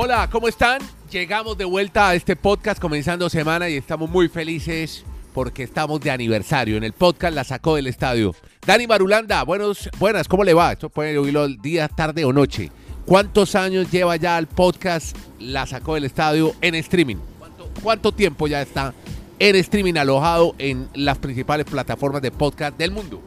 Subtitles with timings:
[0.00, 0.80] Hola, ¿cómo están?
[1.10, 6.12] Llegamos de vuelta a este podcast comenzando semana y estamos muy felices porque estamos de
[6.12, 6.76] aniversario.
[6.76, 8.32] En el podcast la sacó del estadio.
[8.64, 10.70] Dani Marulanda, buenos, buenas, ¿cómo le va?
[10.70, 12.70] Esto puede oírlo día, tarde o noche.
[13.06, 17.16] ¿Cuántos años lleva ya el podcast La sacó del estadio en streaming?
[17.40, 18.94] ¿Cuánto, cuánto tiempo ya está
[19.40, 23.20] en streaming alojado en las principales plataformas de podcast del mundo?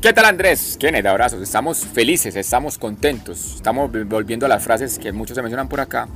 [0.00, 0.76] ¿Qué tal Andrés?
[0.78, 1.42] Kenneth, abrazos.
[1.42, 3.54] Estamos felices, estamos contentos.
[3.56, 6.08] Estamos volviendo a las frases que muchos se mencionan por acá.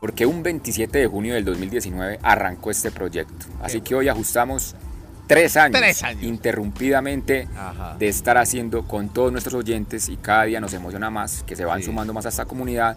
[0.00, 3.46] Porque un 27 de junio del 2019 arrancó este proyecto.
[3.60, 4.76] Así que hoy ajustamos
[5.26, 6.22] tres años, Tres años.
[6.22, 7.96] interrumpidamente Ajá.
[7.98, 11.64] de estar haciendo con todos nuestros oyentes y cada día nos emociona más que se
[11.64, 11.86] van Sí.
[11.86, 12.96] sumando más a esta comunidad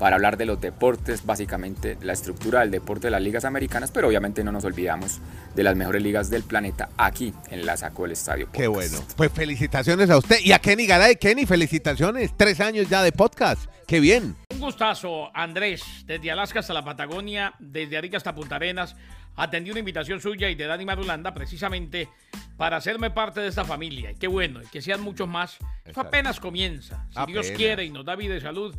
[0.00, 4.08] para hablar de los deportes, básicamente la estructura del deporte de las ligas americanas, pero
[4.08, 5.20] obviamente no nos olvidamos
[5.54, 8.48] de las mejores ligas del planeta aquí en la Saco del Estadio.
[8.50, 8.98] Qué bueno.
[9.14, 11.16] Pues felicitaciones a usted y a Kenny Garay.
[11.16, 12.32] Kenny, felicitaciones.
[12.34, 13.70] Tres años ya de podcast.
[13.86, 14.36] Qué bien.
[14.48, 18.96] Un gustazo, Andrés, desde Alaska hasta la Patagonia, desde Arica hasta Punta Arenas.
[19.36, 22.08] Atendí una invitación suya y de Dani Marulanda precisamente
[22.56, 24.12] para hacerme parte de esta familia.
[24.12, 25.58] Y qué bueno, y que sean muchos más.
[25.84, 27.06] Eso apenas comienza.
[27.10, 28.74] Si Dios quiere y nos da vida y salud,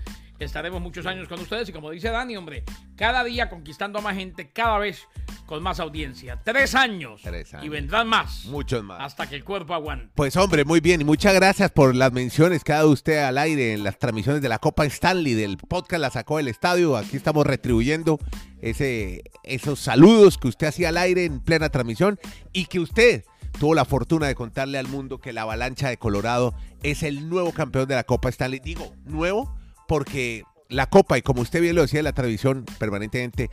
[0.45, 1.70] estaremos muchos años con ustedes.
[1.70, 2.64] Y como dice Dani, hombre,
[2.95, 5.08] cada día conquistando a más gente, cada vez
[5.45, 6.39] con más audiencia.
[6.44, 7.22] Tres años.
[7.23, 7.66] Tres años.
[7.66, 8.45] Y vendrán más.
[8.45, 9.02] Muchos más.
[9.02, 10.11] Hasta que el cuerpo aguante.
[10.16, 11.02] Pues hombre, muy bien.
[11.02, 14.42] Y muchas gracias por las menciones que ha dado usted al aire en las transmisiones
[14.42, 16.95] de la Copa Stanley, del podcast La Sacó del Estadio.
[16.95, 18.17] Aquí estamos retribuyendo
[18.61, 22.17] ese, esos saludos que usted hacía al aire en plena transmisión
[22.53, 23.26] y que usted
[23.59, 27.52] tuvo la fortuna de contarle al mundo que la avalancha de Colorado es el nuevo
[27.52, 28.61] campeón de la Copa Stanley.
[28.64, 29.53] Digo, nuevo
[29.92, 33.50] porque la Copa, y como usted bien lo decía en la televisión permanentemente,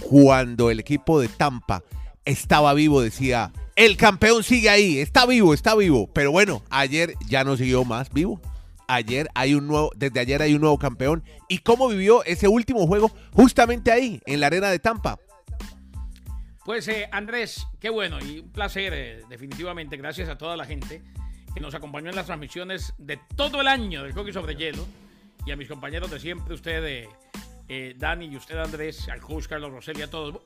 [0.00, 1.82] cuando el equipo de Tampa
[2.26, 6.10] estaba vivo, decía, el campeón sigue ahí, está vivo, está vivo.
[6.12, 8.38] Pero bueno, ayer ya no siguió más vivo.
[8.86, 11.24] Ayer hay un nuevo, desde ayer hay un nuevo campeón.
[11.48, 15.18] ¿Y cómo vivió ese último juego justamente ahí, en la arena de Tampa?
[16.66, 21.02] Pues eh, Andrés, qué bueno y un placer, eh, definitivamente, gracias a toda la gente
[21.54, 24.84] que nos acompañó en las transmisiones de todo el año del hockey sobre hielo
[25.48, 27.08] y a mis compañeros de siempre, usted, eh,
[27.68, 30.42] eh, Dani y usted, Andrés, al coach Carlos Rosell y a todos.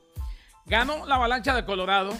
[0.65, 2.13] Ganó la avalancha de Colorado.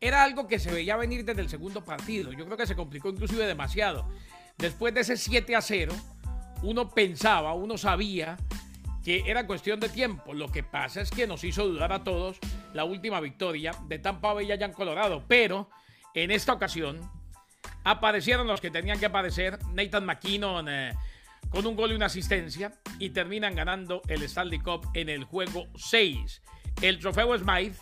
[0.00, 2.32] Era algo que se veía venir desde el segundo partido.
[2.32, 4.08] Yo creo que se complicó inclusive demasiado.
[4.58, 5.92] Después de ese 7 a 0,
[6.62, 8.36] uno pensaba, uno sabía
[9.04, 10.32] que era cuestión de tiempo.
[10.32, 12.38] Lo que pasa es que nos hizo dudar a todos
[12.72, 15.24] la última victoria de Tampa Bay allá en Colorado.
[15.26, 15.68] Pero
[16.14, 17.00] en esta ocasión
[17.82, 19.58] aparecieron los que tenían que aparecer.
[19.74, 20.94] Nathan McKinnon eh,
[21.50, 22.72] con un gol y una asistencia.
[22.98, 26.42] Y terminan ganando el Stanley Cup en el juego 6.
[26.80, 27.76] El trofeo Smythe,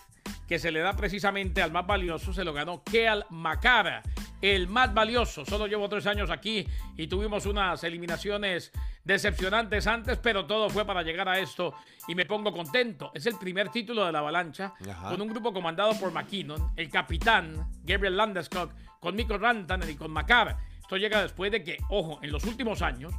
[0.49, 4.03] que se le da precisamente al más valioso, se lo ganó Keal Macara.
[4.41, 5.45] El más valioso.
[5.45, 11.03] Solo llevo tres años aquí y tuvimos unas eliminaciones decepcionantes antes, pero todo fue para
[11.03, 11.75] llegar a esto
[12.06, 13.11] y me pongo contento.
[13.15, 15.09] Es el primer título de la avalancha Ajá.
[15.09, 20.11] con un grupo comandado por McKinnon, el capitán Gabriel Landeskog, con Mikko Rantanen y con
[20.12, 20.56] Macar.
[20.81, 23.12] Esto llega después de que, ojo, en los últimos años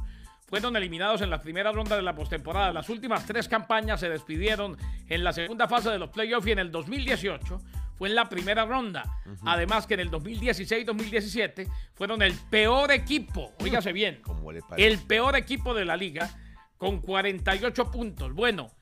[0.50, 2.72] fueron eliminados en la primera ronda de la postemporada.
[2.72, 4.76] Las últimas tres campañas se despidieron
[5.08, 7.60] en la segunda fase de los playoffs y en el 2018
[7.96, 9.04] fue en la primera ronda.
[9.46, 14.20] Además que en el 2016-2017 fueron el peor equipo, oígase bien,
[14.76, 16.28] el peor equipo de la liga
[16.76, 18.34] con 48 puntos.
[18.34, 18.72] Bueno,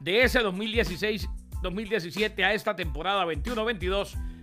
[0.00, 4.33] de ese 2016-2017 a esta temporada 21-22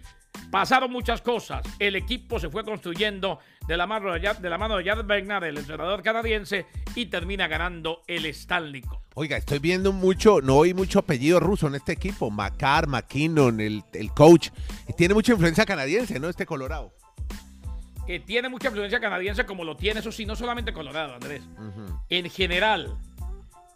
[0.50, 1.62] pasaron muchas cosas.
[1.80, 5.58] El equipo se fue construyendo de la mano de, la mano de Jared Bernard, el
[5.58, 6.66] entrenador canadiense,
[6.96, 9.00] y termina ganando el Stanley Cup.
[9.14, 12.30] Oiga, estoy viendo mucho, no oí mucho apellido ruso en este equipo.
[12.30, 14.50] Macar, McKinnon, el, el coach.
[14.88, 16.30] Y tiene mucha influencia canadiense, ¿no?
[16.30, 16.94] Este Colorado.
[18.08, 21.44] Que tiene mucha influencia canadiense, como lo tiene, eso sí, no solamente Colorado, Andrés.
[22.09, 22.98] En general,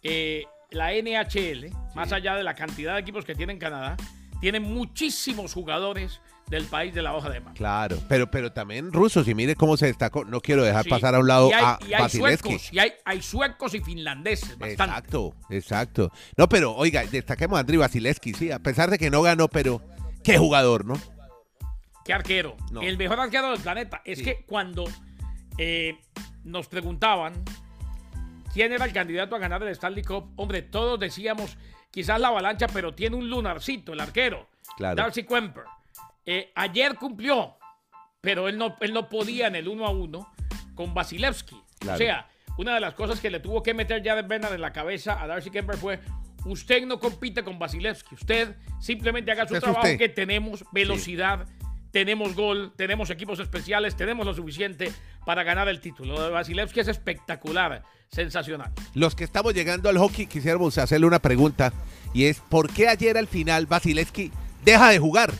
[0.02, 3.96] eh, la NHL, más allá de la cantidad de equipos que tiene en Canadá,
[4.40, 7.54] tiene muchísimos jugadores del país de la hoja de mar.
[7.54, 9.26] Claro, pero, pero también rusos.
[9.28, 10.24] Y mire cómo se destacó.
[10.24, 10.90] No quiero dejar Sí.
[10.90, 13.80] pasar a un lado y hay, a y hay suecos, y hay, hay suecos y
[13.80, 14.72] finlandeses, bastante.
[14.92, 16.12] Exacto, exacto.
[16.36, 19.82] No, pero oiga, destaquemos a Andriy Vasilevsky, sí, a pesar de que no ganó, pero
[20.22, 20.94] qué jugador, ¿no?
[22.04, 22.56] ¿Qué arquero?
[22.70, 22.82] No.
[22.82, 24.02] El mejor arquero del planeta.
[24.04, 24.24] Es Sí.
[24.24, 24.84] que cuando
[25.58, 25.98] eh,
[26.44, 27.32] nos preguntaban
[28.54, 31.56] quién era el candidato a ganar el Stanley Cup, hombre, todos decíamos
[31.90, 34.46] quizás la avalancha, pero tiene un lunarcito, el arquero.
[34.76, 34.96] Claro.
[34.96, 35.64] Darcy Kemper.
[36.26, 37.56] Eh, ayer cumplió,
[38.20, 40.32] pero él no, él no podía en el 1 a 1
[40.74, 41.56] con Vasilevsky.
[41.78, 41.94] Claro.
[41.94, 42.28] O sea,
[42.58, 45.26] una de las cosas que le tuvo que meter Jared Bernard en la cabeza a
[45.26, 46.00] Darcy Kemper fue
[46.46, 49.98] usted no compite con Vasilevsky, usted simplemente haga su es trabajo usted.
[49.98, 51.46] que tenemos velocidad,
[51.90, 54.92] tenemos gol, tenemos equipos especiales, tenemos lo suficiente
[55.24, 56.14] para ganar el título.
[56.14, 58.72] Lo de Vasilevsky es espectacular, sensacional.
[58.94, 61.72] Los que estamos llegando al hockey quisiéramos hacerle una pregunta
[62.14, 64.30] y es ¿por qué ayer al final Vasilevsky
[64.64, 65.32] deja de jugar?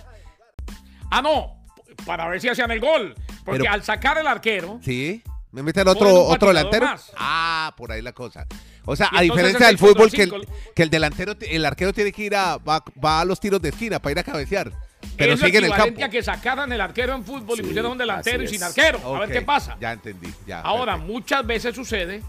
[1.10, 1.64] Ah, no,
[2.04, 3.14] para ver si hacían el gol.
[3.44, 5.22] Porque Pero- al sacar el arquero, Sí.
[5.52, 6.84] ¿Me meten otro, otro delantero?
[6.84, 7.12] más.
[7.16, 8.46] Ah, por ahí la cosa.
[8.84, 12.12] O sea, Y a diferencia del fútbol, que el, que el delantero, el arquero tiene
[12.12, 14.70] que ir a, va, va a los tiros de esquina para ir a cabecear.
[15.16, 16.04] Pero es lo sigue en el campo.
[16.04, 19.16] a que sacaran el arquero en fútbol y Sí, pusieran un delantero y sin arquero.
[19.16, 19.76] A ver qué pasa.
[19.80, 20.28] Ya entendí.
[20.46, 21.12] Ya, Ahora, perfecto.
[21.12, 22.22] muchas veces sucede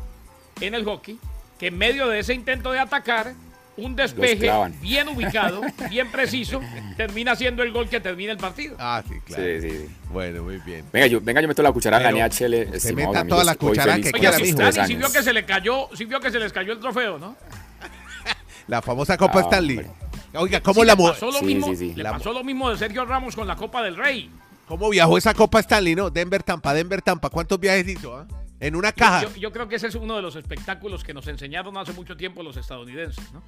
[0.61, 1.19] en el hockey
[1.59, 3.33] que en medio de ese intento de atacar,
[3.77, 4.51] un despeje
[4.81, 6.59] bien ubicado, bien preciso,
[6.97, 8.75] termina siendo el gol que termina el partido.
[8.79, 9.43] Ah, sí, claro.
[9.43, 9.85] Sí, sí, sí.
[10.11, 10.85] Bueno, muy bien.
[10.91, 12.29] Venga, yo, venga, yo meto la cuchara en Pero NHL.
[12.31, 13.27] usted estimados meta amigos.
[13.29, 14.57] toda la cuchara que quiera, mijo.
[14.57, 17.17] Dani, si vio que se le cayó, si vio que se les cayó el trofeo,
[17.19, 17.35] ¿no?
[18.67, 19.77] La famosa Copa Ah, Stanley.
[19.77, 19.91] hombre.
[20.33, 21.93] Oiga, ¿cómo, Sí, la le pasó lo Sí, mismo, sí, sí.
[21.95, 24.29] le La- pasó lo mismo de Sergio Ramos con la Copa del Rey.
[24.67, 26.09] ¿Cómo viajó esa Copa Stanley, no?
[26.09, 27.29] Denver, Tampa, Denver, Tampa.
[27.29, 28.13] ¿Cuántos viajes hizo?
[28.17, 28.27] ah?
[28.59, 29.23] En una caja.
[29.23, 32.17] Yo, yo creo que ese es uno de los espectáculos que nos enseñaron hace mucho
[32.17, 33.41] tiempo los estadounidenses, ¿no?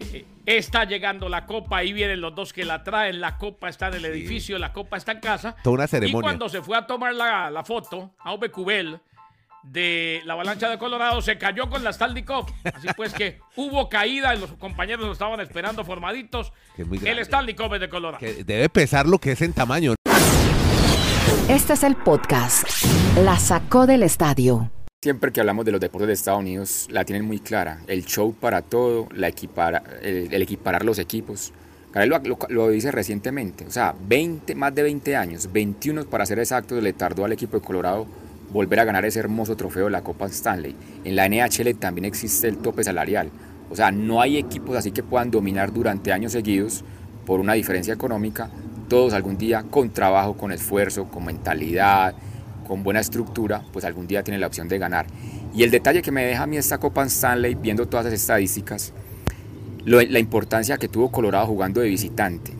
[0.00, 3.88] Eh, Está llegando la copa, ahí vienen los dos que la traen, la copa está
[3.88, 5.54] en el edificio, la copa está en casa.
[5.62, 6.22] Toda una Y ceremonia.
[6.22, 8.98] cuando se fue a tomar la, la foto, a Cubel
[9.62, 12.50] de la avalancha de Colorado, se cayó con la Stanley Cup.
[12.74, 16.50] Así pues que hubo caída y los compañeros lo estaban esperando formaditos.
[16.74, 17.18] Que es muy El.
[17.20, 18.18] Stanley Cup es de Colorado.
[18.18, 19.94] Que debe pesar lo que es en tamaño.
[21.48, 22.66] Este es el podcast.
[23.16, 24.70] La sacó del estadio.
[25.02, 27.80] Siempre que hablamos de los deportes de Estados Unidos, la tienen muy clara.
[27.86, 29.08] El show para todo,
[30.02, 31.52] el, equiparar los equipos.
[31.94, 33.66] Lo, lo- lo dice recientemente.
[33.66, 37.58] O sea, 20, más de 20 años, 21 para ser exactos, le tardó al equipo
[37.58, 38.06] de Colorado
[38.52, 40.74] volver a ganar ese hermoso trofeo de la Copa Stanley.
[41.04, 43.30] En la NHL también existe el tope salarial.
[43.70, 46.84] O sea, no hay equipos así que puedan dominar durante años seguidos
[47.26, 48.50] por una diferencia económica.
[48.88, 52.14] Todos algún día con trabajo, con esfuerzo, con mentalidad,
[52.70, 55.04] con buena estructura, pues algún día tiene la opción de ganar.
[55.52, 58.92] Y el detalle que me deja a mí esta Copa Stanley, viendo todas las estadísticas,
[59.84, 62.52] lo- la importancia que tuvo Colorado jugando de visitante.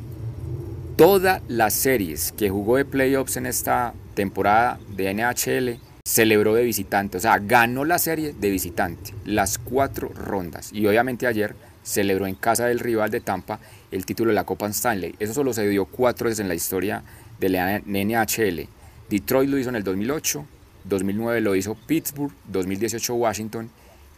[0.97, 7.19] Todas las series que jugó de playoffs en esta temporada de NHL celebró de visitante,
[7.19, 10.73] o sea, ganó la serie de visitante, las cuatro rondas.
[10.73, 11.55] Y obviamente ayer
[11.85, 13.61] celebró en casa del rival de Tampa
[13.93, 15.15] el título de la Copa Stanley.
[15.21, 17.05] Eso solo se dio cuatro veces en la historia
[17.39, 18.69] de la NHL.
[19.11, 20.47] Detroit lo hizo en el 2008,
[20.85, 23.69] 2009 lo hizo Pittsburgh, 2018 Washington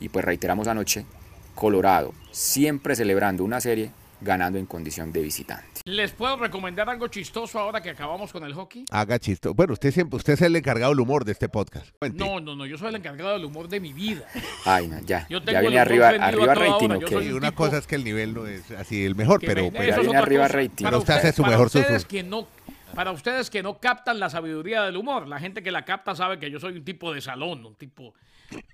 [0.00, 1.06] y pues reiteramos anoche,
[1.54, 3.90] Colorado, siempre celebrando una serie,
[4.20, 5.66] ganando en condición de visitante.
[5.84, 8.84] ¿Les puedo recomendar algo chistoso ahora que acabamos con el hockey?
[8.90, 9.52] Haga chisto.
[9.54, 11.86] Bueno, usted siempre, usted es el encargado del humor de este podcast.
[11.98, 12.18] Cuente.
[12.22, 14.24] No, no, no, yo soy el encargado del humor de mi vida.
[14.64, 17.14] Ay, no, ya, Yo ya viene arriba, arriba rating, hora, ¿o yo qué?
[17.14, 19.40] soy Y un una tipo cosa es que el nivel no es así el mejor,
[19.40, 20.56] pero me- pues, ya viene arriba cosa.
[20.58, 20.84] rating.
[20.84, 21.98] Pero usted hace su para mejor susurro.
[22.08, 22.46] que no
[22.94, 26.38] Para ustedes que no captan la sabiduría del humor, la gente que la capta sabe
[26.38, 28.14] que yo soy un tipo de salón, un tipo...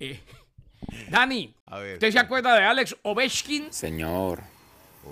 [0.00, 0.20] eh.
[1.11, 1.94] Dani, A ver.
[1.94, 3.73] ¿usted se acuerda de Alex Ovechkin?
[3.73, 4.43] Señor,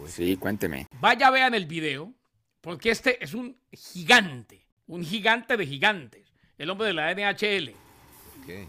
[0.07, 0.87] sí, cuénteme.
[1.01, 2.13] Vaya, vean el video,
[2.61, 7.75] porque este es un gigante, un gigante de gigantes, el hombre de la NHL.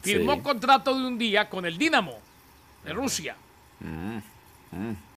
[0.02, 0.42] Firmó Sí.
[0.42, 2.18] contrato de un día con el Dinamo
[2.84, 3.36] de Rusia.
[3.80, 4.18] Mm,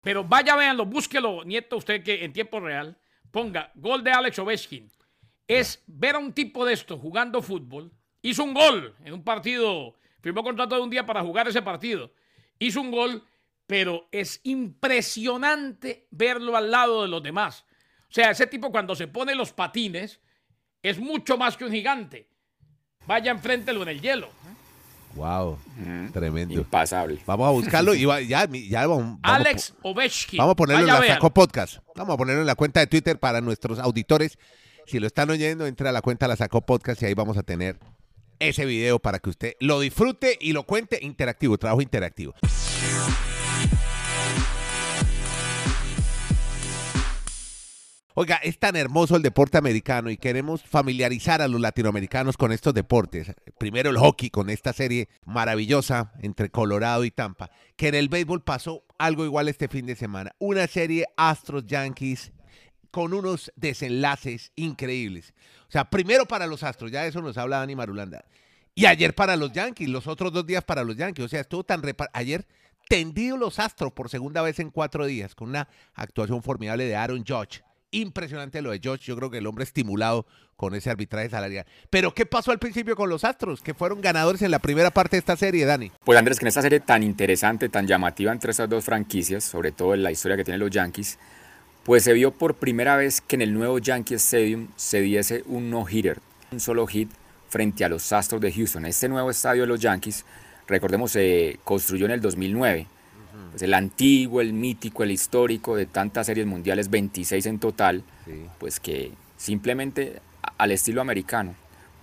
[0.03, 2.97] Pero vaya, véanlo, búsquelo, nieto, usted que en tiempo real
[3.31, 4.89] ponga gol de Alex Ovechkin.
[5.51, 7.91] Es ver a un tipo de esto jugando fútbol.
[8.23, 12.13] Hizo un gol en un partido, firmó contrato de un día para jugar ese partido.
[12.59, 13.25] Hizo un gol,
[13.67, 17.65] pero es impresionante verlo al lado de los demás.
[18.03, 20.21] O sea, ese tipo cuando se pone los patines
[20.83, 22.29] es mucho más que un gigante.
[23.07, 24.29] Vaya, enfréntelo en el hielo.
[25.15, 25.59] Wow,
[26.13, 26.55] tremendo.
[26.55, 27.19] Impasable.
[27.27, 30.39] Vamos a buscarlo y va- ya, ya vamos, Alex Ovechkin.
[30.39, 31.79] Vamos a ponerlo Vaya, en la Podcast.
[31.97, 34.39] Vamos a ponerlo en la cuenta de Twitter para nuestros auditores.
[34.91, 37.45] Si lo están oyendo, entre a la cuenta La Sacó Podcast y ahí vamos a
[37.45, 37.79] tener
[38.41, 42.35] ese video para que usted lo disfrute y lo cuente interactivo, trabajo interactivo.
[48.15, 52.75] Oiga, es tan hermoso el deporte americano y queremos familiarizar a los latinoamericanos con estos
[52.75, 53.31] deportes.
[53.61, 58.43] Primero el hockey con esta serie maravillosa entre Colorado y Tampa, que en el béisbol
[58.43, 60.33] pasó algo igual este fin de semana.
[60.41, 62.33] Una serie Astros Yankees
[62.91, 65.33] con unos desenlaces increíbles.
[65.69, 68.25] O sea, primero para los Astros, ya eso nos habla Dani Marulanda.
[68.75, 71.25] Y ayer para los Yankees, los otros dos días para los Yankees.
[71.25, 72.47] O sea, estuvo tan repa- ayer
[72.89, 77.25] tendido los Astros por segunda vez en cuatro días, con una actuación formidable de Aaron
[77.27, 77.63] Judge.
[77.93, 80.25] Impresionante lo de Judge, yo creo que el hombre estimulado
[80.57, 81.67] con ese arbitraje salarial.
[81.91, 83.63] Pero ¿qué pasó al principio con los Astros?
[83.63, 85.91] Que fueron ganadores en la primera parte de esta serie, Dani.
[86.05, 89.73] Pues Andrés, que en esta serie tan interesante, tan llamativa entre estas dos franquicias, sobre
[89.73, 91.19] todo en la historia que tienen los Yankees,
[91.85, 95.71] Pues se vio por primera vez que en el nuevo Yankee Stadium se diese un
[95.71, 96.19] no-hitter,
[96.53, 97.11] un solo hit
[97.49, 98.85] frente a los Astros de Houston.
[98.87, 100.25] Este nuevo estadio de los Yankees,
[100.69, 102.87] recordemos, se construyó en el 2009.
[103.51, 108.47] Pues el antiguo, el mítico, el histórico de tantas series mundiales, 26 en total, Sí.
[108.59, 110.21] pues que simplemente
[110.59, 111.55] al estilo americano.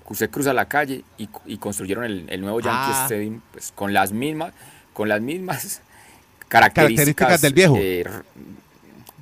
[0.10, 3.02] Usted cruza la calle y, y construyeron el, el nuevo Yankee Ah.
[3.06, 4.54] Stadium pues, con las mismas,
[4.94, 5.82] con las mismas
[6.48, 7.76] características, Características del viejo.
[7.78, 8.06] eh,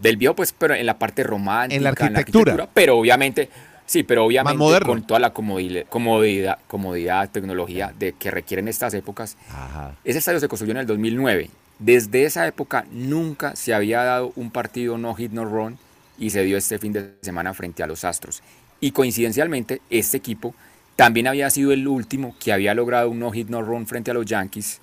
[0.05, 2.69] del viejo, pues, pero en la parte romántica, En la arquitectura.
[2.73, 3.49] pero obviamente,
[3.85, 9.37] sí, pero obviamente con toda la comodidad, comodidad, comodidad, tecnología de que requieren estas épocas.
[9.49, 9.95] Ajá.
[10.03, 11.49] Ese estadio se construyó en el 2009.
[11.79, 15.77] Desde esa época nunca se había dado un partido no hit no run
[16.17, 18.41] y se dio este fin de semana frente a los Astros.
[18.79, 20.55] Y coincidencialmente, este equipo
[20.95, 24.13] también había sido el último que había logrado un no hit no run frente a
[24.13, 24.79] los Yankees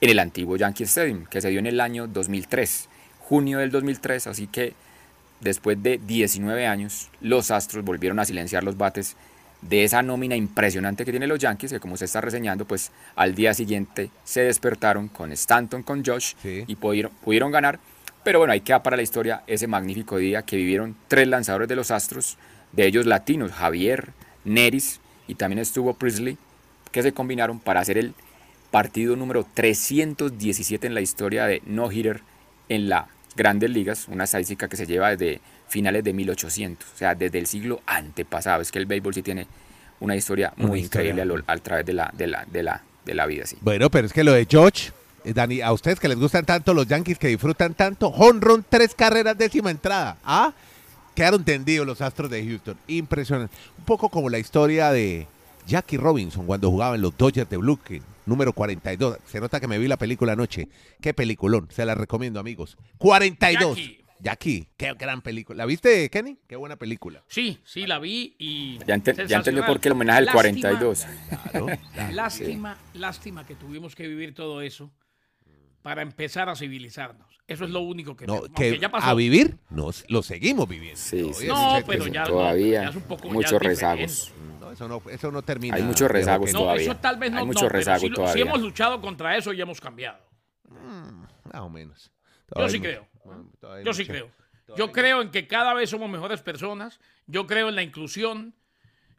[0.00, 2.88] en el antiguo Yankee Stadium, que se dio en el año 2003,
[3.28, 4.74] junio del 2003, así que
[5.40, 9.16] después de 19 años, los Astros volvieron a silenciar los bates
[9.62, 13.34] de esa nómina impresionante que tienen los Yankees, que como se está reseñando, pues al
[13.34, 16.64] día siguiente se despertaron con Stanton, con Josh, Sí.
[16.68, 17.80] y pudieron, pudieron ganar.
[18.22, 21.76] Pero bueno, ahí queda para la historia ese magnífico día que vivieron tres lanzadores de
[21.76, 22.36] los Astros,
[22.72, 24.12] de ellos latinos, Javier,
[24.44, 26.36] Neris y también estuvo Priestley,
[26.92, 28.14] que se combinaron para hacer el
[28.70, 32.20] partido número 317 en la historia de no-hitter
[32.68, 33.04] en las
[33.36, 37.46] grandes ligas, una estadística que se lleva desde finales de 1800, o sea, desde el
[37.46, 38.62] siglo antepasado.
[38.62, 39.46] Es que el béisbol sí tiene
[40.00, 41.10] una historia Una muy historia.
[41.10, 43.46] increíble a, lo- a través de la, de, la, de, la, de la vida.
[43.46, 43.56] Sí.
[43.60, 44.90] Bueno, pero es que lo de George,
[45.24, 48.94] eh, Dani, a ustedes que les gustan tanto los Yankees, que disfrutan tanto, honron tres
[48.94, 50.16] carreras décima entrada.
[50.24, 50.52] ¿Ah?
[51.14, 52.76] Quedaron tendidos los Astros de Houston.
[52.88, 53.54] Impresionante.
[53.78, 55.26] Un poco como la historia de
[55.66, 59.18] Jackie Robinson cuando jugaba en los Dodgers de Brooklyn, número 42.
[59.24, 60.68] Se nota que me vi la película anoche.
[61.00, 61.68] Qué peliculón.
[61.70, 62.76] Se la recomiendo, amigos.
[62.98, 63.76] 42.
[63.76, 64.02] Jackie.
[64.18, 65.58] Jackie, qué gran película.
[65.58, 66.38] ¿La viste, Kenny?
[66.48, 67.22] Qué buena película.
[67.28, 68.78] Sí, sí, la vi y.
[68.86, 71.06] Ya, ente- ya entendió por qué el homenaje al Lástima- 42.
[71.50, 71.66] Claro.
[72.12, 74.90] Lástima, lástima que tuvimos que vivir todo eso
[75.82, 77.26] para empezar a civilizarnos.
[77.46, 79.06] Eso es lo único que No, que ya pasó.
[79.06, 80.98] a vivir, nos lo seguimos viviendo.
[80.98, 84.32] Sí, sí, No, sí, pero ya no, todavía ya es un poco- ya muchos rezagos.
[84.48, 85.76] No, eso no, eso no termina.
[85.76, 86.52] Hay muchos rezagos.
[86.52, 86.82] No, todavía.
[86.84, 87.38] eso tal vez no.
[87.38, 88.42] Hay no, mucho pero rezago sí, lo- sí todavía.
[88.44, 90.18] hemos luchado contra eso y hemos cambiado.
[91.52, 92.10] Más o menos.
[92.56, 93.06] Yo sí creo.
[93.84, 94.30] Yo sí creo.
[94.66, 97.00] todavía Yo creo en que cada vez somos mejores personas.
[97.26, 98.54] Yo creo en la inclusión.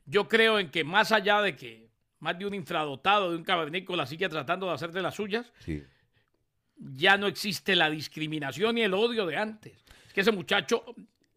[0.06, 4.06] Yo creo en que más allá de que más de un infradotado, de un cavernícola
[4.06, 5.84] sigue tratando de hacer de las suyas, Sí.
[6.78, 9.74] ya no existe la discriminación y el odio de antes.
[10.08, 10.84] Es que ese muchacho,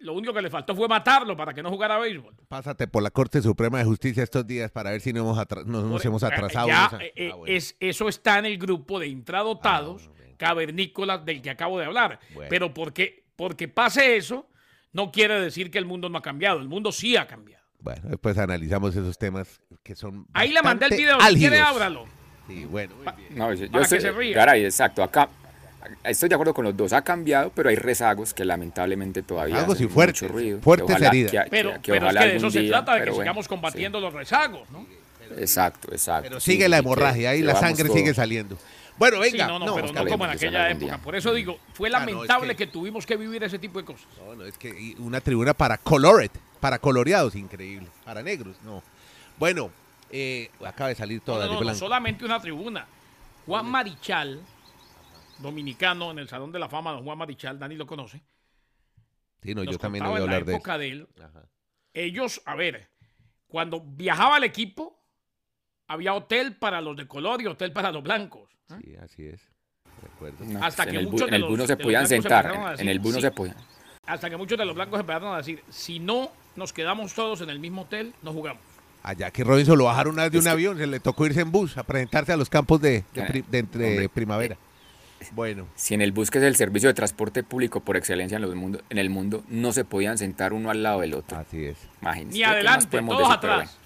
[0.00, 2.34] lo único que le faltó fue matarlo para que no jugara béisbol.
[2.48, 5.64] Pásate por la Corte Suprema de Justicia estos días para ver si no hemos atra-
[5.64, 6.68] no nos Por- hemos atrasado.
[6.68, 7.54] Ya, en esa- eh, eh, Ah, bueno.
[7.56, 11.86] es, eso está en el grupo de intradotados, Ah, bueno, cavernícolas del que acabo de
[11.86, 12.18] hablar.
[12.34, 12.48] Bueno.
[12.50, 14.48] Pero porque, porque pase eso,
[14.92, 16.60] no quiere decir que el mundo no ha cambiado.
[16.60, 17.64] El mundo sí ha cambiado.
[17.80, 20.26] Bueno, después analizamos esos temas que son.
[20.34, 21.18] Ahí le mandé el video.
[21.20, 22.04] Si quiere, ábralo.
[22.46, 23.38] Sí, bueno, muy bien.
[23.38, 24.34] No, yo, yo Para que estoy, se ría.
[24.36, 25.02] Garay, exacto.
[25.02, 25.28] Acá
[26.04, 26.92] estoy de acuerdo con los dos.
[26.92, 30.60] Ha cambiado, pero hay rezagos que lamentablemente todavía Rezagos y fuertes, mucho ruido.
[30.60, 31.30] fuertes Que ojalá- heridas.
[31.32, 33.22] que- que- Pero, que pero es que de eso se día, trata, de que bueno,
[33.22, 34.86] sigamos combatiendo los rezagos, ¿no?
[35.36, 36.28] Exacto, exacto.
[36.28, 38.58] Pero sí, sigue la y hemorragia, ahí que la sangre todo- sigue saliendo.
[38.98, 39.46] Bueno, venga.
[39.46, 40.84] sí, no, no, pero no como en aquella época.
[40.86, 40.98] día.
[40.98, 42.72] Por eso digo, fue Ah, no, es lamentable que- que...
[42.72, 44.06] tuvimos que vivir ese tipo de cosas.
[44.18, 47.86] No, no, es que y una tribuna para colored, para coloreados, increíble.
[48.04, 48.82] Para negros, no.
[49.38, 49.70] Bueno,
[50.10, 51.78] eh, acaba de salir toda no, de no, no, blanco.
[51.78, 52.86] solamente una tribuna.
[53.46, 54.40] Juan Marichal,
[55.40, 58.22] dominicano en el Salón de la Fama, don Juan Marichal, Dani lo conoce.
[59.42, 61.08] Sí, no, nos yo también voy a en la hablar de época de él.
[61.22, 61.44] Ajá.
[61.94, 62.88] Ellos, a ver,
[63.48, 64.98] cuando viajaba el equipo,
[65.88, 68.48] había hotel para los de color y hotel para los blancos.
[68.70, 68.74] ¿eh?
[68.84, 69.40] Sí, así es.
[70.00, 70.44] De acuerdo.
[70.44, 72.22] No, Hasta en que bu- muchos de los- bus no de se los podían blancos
[72.22, 72.80] sentar.
[72.80, 73.22] En, el bus no sí.
[73.22, 73.56] se podían.
[74.06, 77.50] Hasta que muchos de los blancos empezaron a decir, si no nos quedamos todos en
[77.50, 78.62] el mismo hotel, no jugamos.
[79.02, 81.26] A Jackie Robinson lo bajaron una vez de Es un que- avión, se le tocó
[81.26, 84.08] irse en bus a presentarse a los campos de, de pri- de entre hombre.
[84.10, 84.56] primavera.
[85.32, 88.42] Bueno, Si en el bus, que es el servicio de transporte público por excelencia en,
[88.42, 91.38] los mundo, en el mundo, no se podían sentar uno al lado del otro.
[91.38, 91.76] así es.
[92.00, 92.32] Imagínense.
[92.34, 93.32] Ni ¿qué más adelante, todos decir?
[93.34, 93.78] Atrás.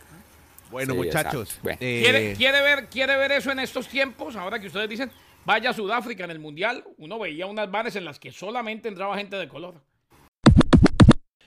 [0.70, 1.58] Bueno, Sí, muchachos.
[1.62, 1.78] Bueno.
[1.80, 4.36] eh, ¿Quiere, quiere ver, ¿Quiere ver eso en estos tiempos?
[4.36, 5.10] Ahora que ustedes dicen,
[5.44, 9.16] vaya a Sudáfrica en el Mundial, uno veía unas bares en las que solamente entraba
[9.16, 9.80] gente de color.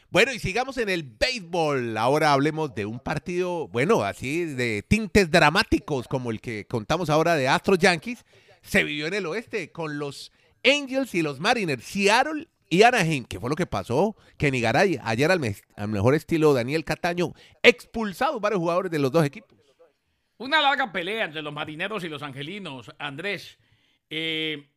[0.10, 1.98] Bueno, y sigamos en el béisbol.
[1.98, 7.36] Ahora hablemos de un partido, bueno, así de tintes dramáticos como el que contamos ahora
[7.36, 8.24] de Astros Yankees.
[8.68, 10.34] Se vivió en el oeste con los
[10.64, 13.24] Angels y los Mariners, Seattle y Anaheim.
[13.24, 14.18] ¿Qué fue lo que pasó?
[14.38, 15.40] Kenny Garay, ayer al
[15.88, 17.34] mejor estilo Daniel Cataño,
[17.64, 19.58] expulsado varios jugadores de los dos equipos.
[20.38, 23.58] Una larga pelea entre los marineros y los angelinos, Andrés.
[24.10, 24.70] Eh,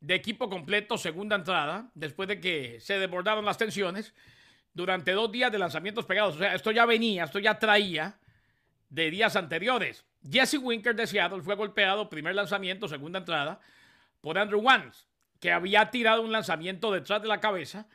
[0.00, 4.14] de equipo completo, segunda entrada, después de que se desbordaron las tensiones
[4.72, 6.36] durante dos días de lanzamientos pegados.
[6.36, 8.18] O sea, esto ya venía, esto ya traía
[8.90, 10.04] de días anteriores.
[10.28, 13.60] Jesse Winker de Seattle fue golpeado, primer lanzamiento, segunda entrada,
[14.20, 15.06] por Andrew Wans,
[15.38, 17.86] que había tirado un lanzamiento detrás de la cabeza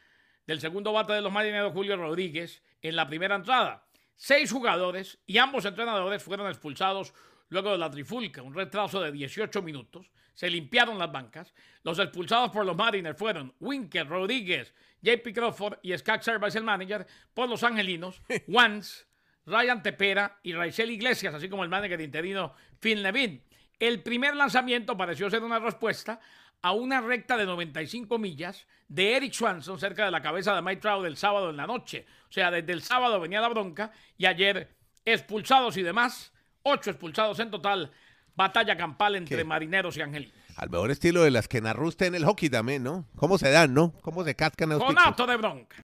[0.45, 3.85] del segundo bate de los marineros, Julio Rodríguez, en la primera entrada.
[4.15, 7.13] Seis jugadores y ambos entrenadores fueron expulsados
[7.49, 10.11] luego de la trifulca, un retraso de 18 minutos.
[10.33, 11.53] Se limpiaron las bancas.
[11.83, 17.05] Los expulsados por los Mariners fueron Winker, Rodríguez, JP Crawford y Scott Service, el manager,
[17.33, 19.07] por los angelinos, Wans,
[19.45, 23.43] Ryan Tepera y Raizel Iglesias, así como el manager interino Phil Levin.
[23.79, 26.19] El primer lanzamiento pareció ser una respuesta
[26.61, 30.81] a una recta de 95 millas de Eric Swanson cerca de la cabeza de Mike
[30.81, 32.05] Trout el sábado en la noche.
[32.29, 37.39] O sea, desde el sábado venía la bronca y ayer expulsados y demás, ocho expulsados
[37.39, 37.91] en total,
[38.35, 40.35] batalla campal entre marineros y angelinos.
[40.57, 43.05] Al mejor estilo de las que narró usted en el hockey también, ¿no?
[43.15, 43.93] ¿Cómo se dan, no?
[44.01, 45.77] ¿Cómo se cascan los Con acto de bronca.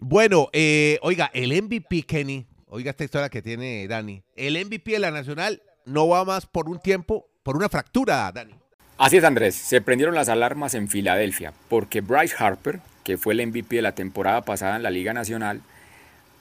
[0.00, 4.22] Bueno, eh, oiga, el MVP, Kenny, oiga esta historia que tiene Dani.
[4.36, 8.54] El MVP de la Nacional no va más por un tiempo, por una fractura, Dani.
[8.96, 9.56] Así es, Andrés.
[9.56, 13.96] Se prendieron las alarmas en Filadelfia porque Bryce Harper, que fue el MVP de la
[13.96, 15.62] temporada pasada en la Liga Nacional,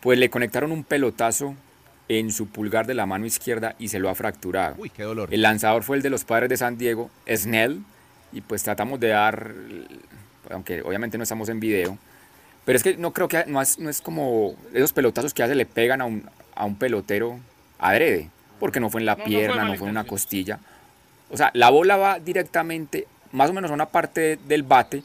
[0.02, 1.56] pues le conectaron un pelotazo
[2.10, 4.76] en su pulgar de la mano izquierda y se lo ha fracturado.
[4.78, 5.34] Uy, qué dolor.
[5.34, 7.82] El lanzador fue el de los padres de San Diego, Snell,
[8.32, 9.52] y pues tratamos de dar,
[10.52, 11.98] aunque obviamente no estamos en video,
[12.68, 15.56] pero es que no creo que no es, no es como esos pelotazos que hace
[15.56, 17.40] le pegan a un, a un pelotero
[17.80, 20.60] adrede, porque no fue en la No, no fue pierna, no fue en una costilla.
[21.30, 25.02] O sea, la bola va directamente, más o menos a una parte del bate,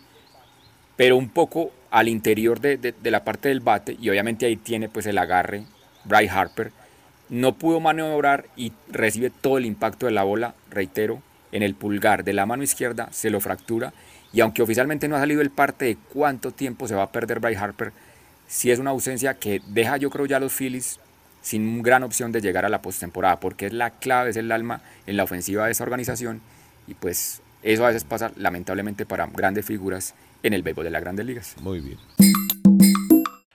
[0.96, 4.56] pero un poco al interior de, de- de la parte del bate, y obviamente ahí
[4.56, 5.62] tiene pues el agarre
[6.04, 6.72] Bryce Harper.
[7.28, 12.24] No pudo maniobrar y recibe todo el impacto de la bola, reitero, en el pulgar
[12.24, 13.92] de la mano izquierda, se lo fractura.
[14.32, 17.40] Y aunque oficialmente no ha salido el parte de cuánto tiempo se va a perder
[17.40, 17.92] Bryce Harper,
[18.46, 20.98] sí es una ausencia que deja yo creo ya a los Phillies
[21.42, 24.80] sin gran opción de llegar a la postemporada, porque es la clave, es el alma
[25.06, 26.40] en la ofensiva de esa organización.
[26.86, 31.02] Y pues eso a veces pasa lamentablemente para grandes figuras en el béisbol de las
[31.02, 31.56] grandes ligas.
[31.60, 31.98] Muy bien.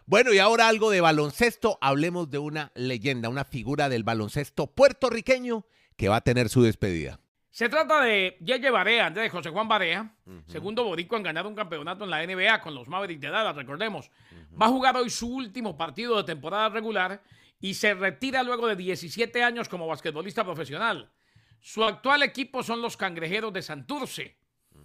[0.05, 1.77] Bueno, y ahora algo de baloncesto.
[1.81, 5.65] Hablemos de una leyenda, una figura del baloncesto puertorriqueño
[5.97, 7.19] que va a tener su despedida.
[7.57, 10.13] Se trata de Yeye Barea, Andrés José Juan Barea,
[10.45, 14.11] segundo boricua en ganar un campeonato en la NBA con los Mavericks de Dallas, recordemos.
[14.61, 17.19] Va a jugar hoy su último partido de temporada regular
[17.59, 21.11] y se retira luego de 17 años como basquetbolista profesional.
[21.59, 24.37] Su actual equipo son los Cangrejeros de Santurce.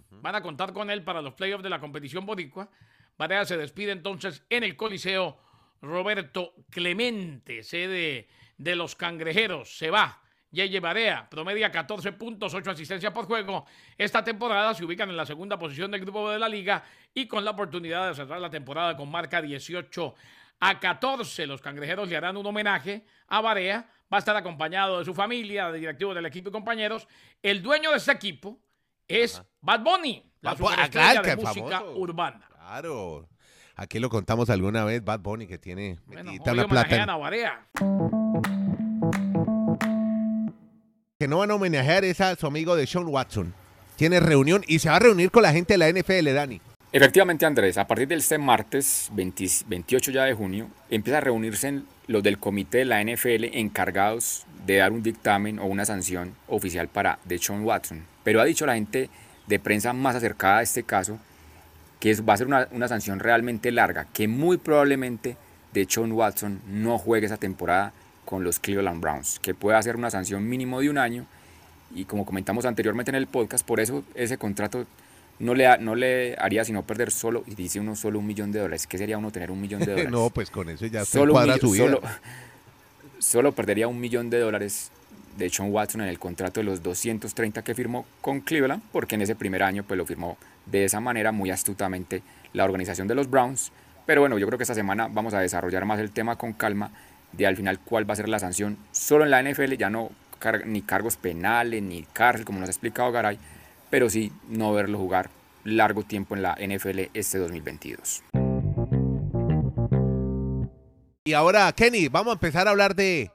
[0.09, 2.71] Van a contar con él para los playoffs de la competición boricua.
[3.19, 5.37] Barea se despide entonces en el Coliseo
[5.79, 9.77] Roberto Clemente, sede de los Cangrejeros.
[9.77, 10.22] Se va.
[10.53, 13.65] Yeye Barea promedia 14 puntos, 8 asistencias por juego.
[13.97, 17.43] Esta temporada se ubican en la segunda posición del grupo de la liga y con
[17.43, 20.13] la oportunidad de cerrar la temporada con marca 18
[20.59, 21.47] a 14.
[21.47, 23.89] Los cangrejeros le harán un homenaje a Barea.
[24.13, 27.07] Va a estar acompañado de su familia, de directivos del equipo y compañeros.
[27.41, 28.59] El dueño de ese equipo
[29.07, 31.97] es Bad Bunny, la ah, superestrella de música famoso.
[31.97, 32.47] urbana.
[32.53, 33.27] Claro.
[33.75, 36.95] Aquí lo contamos alguna vez, Bad Bunny, que tiene Bueno, metidita una plata.
[36.95, 38.23] en-.
[41.23, 43.53] Que no van a homenajear es a su amigo de Sean Watson.
[43.95, 46.59] Tiene reunión y se va a reunir con la gente de la NFL, Dani.
[46.91, 51.69] Efectivamente, Andrés, a partir del este martes 20 28 ya de junio, empieza a reunirse
[51.69, 56.35] en- los del comité de la NFL encargados de dar un dictamen o una sanción
[56.49, 58.03] oficial para Deshaun Watson.
[58.25, 59.09] Pero ha dicho la gente
[59.47, 61.19] de prensa más acercada a este caso
[62.01, 65.37] que va a ser una, una sanción realmente larga, que muy probablemente
[65.71, 67.93] Deshaun Watson no juegue esa temporada
[68.25, 71.25] con los Cleveland Browns, que puede hacer una sanción mínimo de un año
[71.95, 74.85] y como comentamos anteriormente en el podcast, por eso ese contrato
[75.39, 78.51] no le, ha- no le haría sino perder solo, y dice uno solo un millón
[78.51, 78.87] de dólares.
[78.87, 80.11] ¿Qué sería uno tener un millón de dólares?
[80.11, 81.83] no, pues con eso ya se solo, cuadra su vida.
[81.85, 82.01] solo,
[83.19, 84.91] solo perdería un millón de dólares
[85.37, 89.21] de Sean Watson en el contrato de los 230 que firmó con Cleveland, porque en
[89.21, 92.21] ese primer año pues lo firmó de esa manera muy astutamente
[92.53, 93.71] la organización de los Browns.
[94.05, 96.91] Pero bueno, yo creo que esta semana vamos a desarrollar más el tema con calma
[97.33, 100.11] de al final cuál va a ser la sanción solo en la NFL, ya no
[100.39, 103.37] car- ni cargos penales ni cárcel como nos ha explicado Garay,
[103.89, 105.29] pero sí no verlo jugar
[105.63, 108.23] largo tiempo en la NFL este 2022.
[111.25, 113.31] Y ahora, Kenny, vamos a empezar a hablar de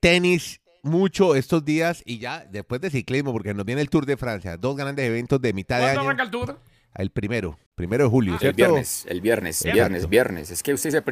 [0.00, 4.16] tenis mucho estos días y ya después de ciclismo, porque nos viene el Tour de
[4.16, 6.08] Francia, dos grandes eventos de mitad de ¿Cuándo año.
[6.10, 6.58] arranca el tour?
[6.94, 9.74] El primero, primero de julio, Ah, El viernes, el viernes, Exacto.
[9.74, 10.50] viernes, viernes.
[10.50, 11.02] Es que usted se...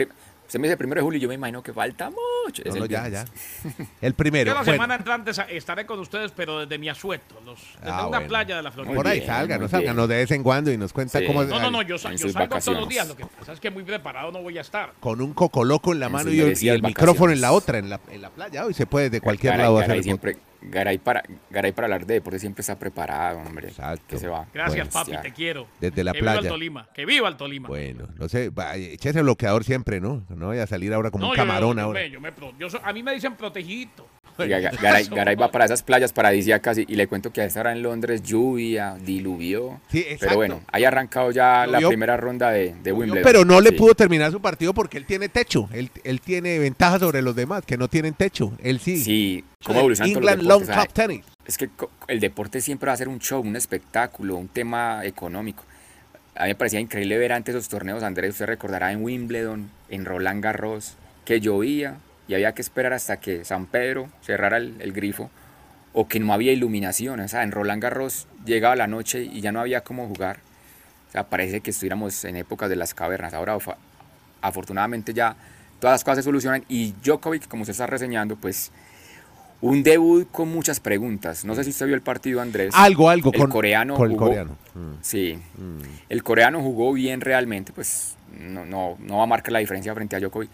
[0.49, 2.63] Usted me dice primero de julio y yo me imagino que falta mucho.
[2.65, 3.25] No, Es no, el ya, ya.
[4.01, 4.49] El primero.
[4.51, 8.07] Yo la bueno, semana entrante estaré con ustedes, pero desde mi asueto, los, desde Ah,
[8.07, 8.29] una bueno.
[8.29, 8.95] playa de la Florida.
[8.95, 10.07] por ahí salga, no salga, bien.
[10.09, 11.27] de vez en cuando y nos cuenta Sí.
[11.27, 11.45] cómo.
[11.45, 12.89] No, no, no, yo, En yo salgo todos los vacaciones.
[12.89, 13.09] días.
[13.09, 14.95] Lo que pasa es que muy preparado no voy a estar.
[15.01, 17.51] Con un cocoloco en la En mano sus y, el- y el micrófono en la
[17.51, 17.63] vacaciones.
[17.63, 18.65] otra, en la, en la playa.
[18.65, 21.87] Hoy se puede de cualquier Garay- lado hacer Garay el siempre, Garay para, Garay para
[21.87, 23.69] hablar de deporte siempre está preparado, hombre.
[23.69, 24.05] Exacto.
[24.09, 24.47] Que se va.
[24.53, 25.23] Gracias, Bueno, papi, ya.
[25.23, 25.69] te quiero.
[25.81, 26.51] Desde la que viva el playa.
[26.51, 26.89] Tolima.
[26.93, 27.69] Que viva el Tolima.
[27.69, 30.25] Bueno, no sé, va, échese bloqueador siempre, ¿no?
[30.29, 32.01] No vaya a salir ahora como No, un yo- camarón yo, ahora.
[32.01, 34.09] me- yo me pro- yo so- a mí me dicen protegidito.
[34.83, 37.73] Garay, Garay va para esas playas paradisíacas y, y le cuento que a esta hora
[37.73, 39.81] en Londres lluvia, diluvió.
[39.91, 40.07] Sí.
[40.21, 43.23] Pero bueno, ahí ha arrancado ya la primera ronda de, de Wimbledon.
[43.25, 43.77] Pero no le Sí.
[43.77, 45.69] pudo terminar su partido porque él tiene techo.
[45.73, 48.53] Él, él tiene ventaja sobre los demás que no tienen techo.
[48.63, 48.97] Él sí.
[49.03, 50.65] Sí, los England Long.
[50.67, 51.25] Cup Tennis.
[51.47, 51.69] Es que
[52.09, 55.65] el deporte siempre va a ser un show, un espectáculo, un tema económico.
[56.35, 60.05] A mí me parecía increíble ver antes esos torneos, Andrés, usted recordará en Wimbledon, en
[60.05, 61.97] Roland Garros, que llovía
[62.29, 65.31] y había que esperar hasta que San Pedro cerrara el, el grifo
[65.95, 67.19] o que no había iluminación.
[67.21, 70.39] O sea, en Roland Garros llegaba la noche y ya no había cómo jugar.
[71.09, 73.33] O sea, parece que estuviéramos en épocas de las cavernas.
[73.35, 73.57] Ahora,
[74.43, 75.37] afortunadamente ya
[75.81, 78.71] todas las cosas se solucionan y Djokovic, como usted está reseñando, pues
[79.61, 81.45] un debut con muchas preguntas.
[81.45, 82.73] No sé si usted vio el partido, Andrés.
[82.75, 84.57] Algo, algo El con, coreano con el jugó- coreano.
[84.75, 85.81] Mm, Sí, mm.
[86.11, 90.15] el coreano jugó bien realmente, pues no, no, no va a marcar la diferencia frente
[90.15, 90.51] a Djokovic.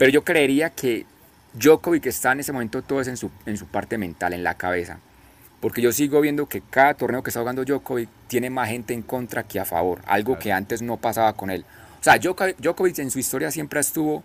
[0.00, 1.04] Pero yo creería que
[1.52, 4.54] Djokovic está en ese momento todo es en su, en su parte mental, en la
[4.54, 4.98] cabeza.
[5.60, 9.02] Porque yo sigo viendo que cada torneo que está jugando Djokovic tiene más gente en
[9.02, 11.66] contra que a favor, algo que antes no pasaba con él.
[12.00, 14.24] O sea, Djokovic, Djokovic en su historia siempre estuvo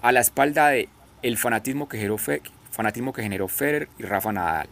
[0.00, 0.88] a la espalda de
[1.22, 4.68] el fanatismo que generó, Fe- fanatismo que generó Federer y Rafa Nadal.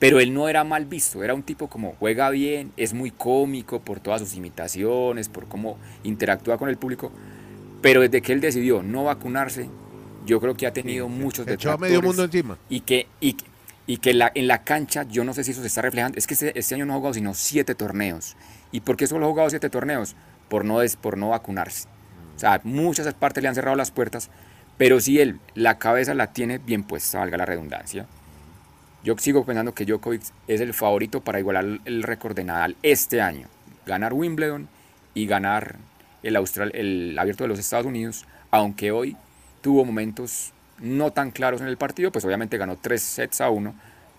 [0.00, 3.78] Pero él no era mal visto, era un tipo como juega bien, es muy cómico
[3.78, 7.12] por todas sus imitaciones, por cómo interactúa con el público.
[7.82, 9.68] Pero desde que él decidió no vacunarse,
[10.24, 11.80] yo creo que ha tenido muchos detractores.
[11.80, 12.56] medio mundo encima.
[12.70, 13.44] Y que, y, que-
[13.86, 16.16] y que la, en la cancha, yo no sé si eso se está reflejando.
[16.16, 18.36] Es que este, este año no ha jugado sino siete torneos.
[18.70, 20.14] ¿Y por qué solo ha jugado siete torneos?
[20.48, 21.88] Por no, des- por no vacunarse.
[22.36, 24.30] O sea, muchas partes le han cerrado las puertas,
[24.78, 28.06] pero si él la cabeza la tiene bien puesta, valga la redundancia.
[29.04, 33.20] Yo sigo pensando que Djokovic es el favorito para igualar el récord de Nadal este
[33.20, 33.48] año.
[33.84, 34.68] Ganar Wimbledon
[35.14, 35.76] y ganar
[36.22, 39.16] el, Austral, el abierto de los Estados Unidos, aunque hoy
[39.60, 43.74] tuvo momentos no tan claros en el partido, pues obviamente ganó tres sets a uno,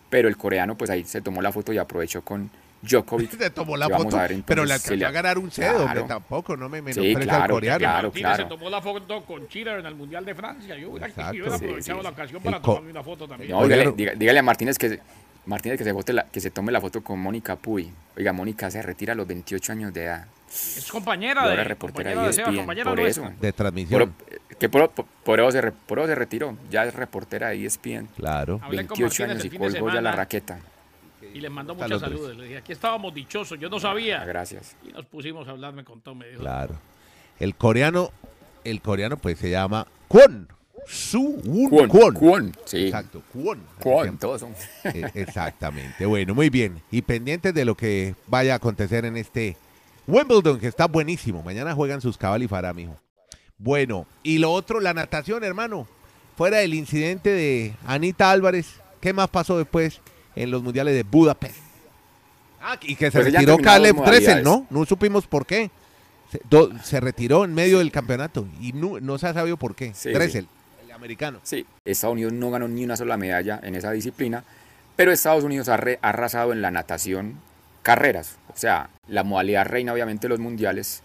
[0.10, 2.50] pero el coreano pues ahí se tomó la foto y aprovechó con
[2.82, 3.32] Djokovic.
[3.38, 5.84] Se tomó la foto, a ver pero le entonces alcanzó a ganar un Claro.
[5.86, 7.80] hombre, tampoco, no me Sí, menosprecia al claro, coreano.
[7.80, 8.08] claro.
[8.10, 10.78] Martínez se tomó la foto con Chile en el Mundial de Francia.
[10.78, 11.58] Yo hubiera, Sí, aprovechado
[12.00, 12.13] sí, la sí.
[12.13, 13.52] ocasión para tomarme una foto también.
[13.52, 15.00] No, dígale, a Martínez que,
[15.46, 17.89] Martínez que se, la- que se tome la foto con Mónica Puy.
[18.18, 20.28] Oiga, Mónica se retira a los 28 años de edad.
[20.78, 23.24] Es compañera de, reportera compañera de de Seba, ESPN, compañera por nuestra.
[23.28, 23.34] eso.
[23.42, 24.16] De Por, transmisión.
[24.60, 26.58] que por, por- por eso se, re- por eso se retiró.
[26.70, 28.08] Ya es reportera de E ESPN.
[28.16, 28.60] Claro.
[28.63, 30.60] Hablé con 28 Martínez años el y colgó ya la raqueta.
[31.34, 32.00] Y les mandó tres.
[32.00, 32.38] saludos.
[32.38, 33.58] Le dije, aquí estábamos dichosos.
[33.60, 34.24] Yo no sabía.
[34.26, 34.76] gracias.
[34.88, 36.42] Y nos pusimos a hablar, me contó, me dijo.
[36.42, 36.76] Claro.
[37.39, 38.12] El coreano,
[38.63, 40.48] el coreano pues se llama Kwon.
[40.86, 42.13] Su Un Kwon, Kwon.
[42.13, 42.86] Kwon, sí.
[42.88, 43.60] Exacto, Kwon.
[43.80, 44.54] Kwon, todos son.
[44.84, 46.06] Eh, Exactamente.
[46.06, 46.82] Bueno, muy bien.
[46.92, 49.56] Y pendientes de lo que vaya a acontecer en este
[50.08, 51.42] Wimbledon, que está buenísimo.
[51.44, 52.96] Mañana juegan sus cabal y fará, mijo.
[53.58, 55.88] Bueno, y lo otro, la natación, hermano.
[56.36, 58.68] Fuera del incidente de Anita Álvarez,
[59.00, 60.02] ¿qué más pasó después
[60.36, 61.56] en los mundiales de Budapest?
[62.62, 64.44] Ah, y que se Pues retiró Caleb Dressel.
[64.44, 64.66] ¿no?
[64.70, 65.70] No supimos por qué.
[66.32, 69.76] Se, do- se retiró en medio del campeonato y no, no se ha sabido por
[69.76, 69.94] qué.
[69.94, 70.48] Sí, Dressel,
[70.84, 71.39] el americano.
[71.44, 74.44] Sí, Estados Unidos no ganó ni una sola medalla en esa disciplina,
[74.96, 77.36] pero Estados Unidos ha, re- ha arrasado en la natación
[77.84, 78.38] carreras.
[78.54, 81.04] O sea, la modalidad reina, obviamente, los mundiales,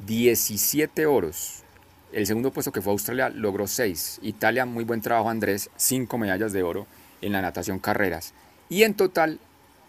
[0.00, 1.62] 17 oros.
[2.12, 4.20] El segundo puesto que fue Australia logró 6.
[4.22, 6.86] Italia, muy buen trabajo, Andrés, 5 medallas de oro
[7.20, 8.34] en la natación carreras.
[8.68, 9.38] Y en total,